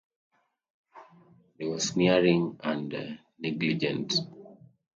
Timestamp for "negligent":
3.37-4.13